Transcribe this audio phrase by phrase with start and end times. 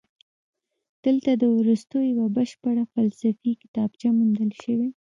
[1.05, 4.89] دلته د ارسطو یوه بشپړه فلسفي کتابچه موندل شوې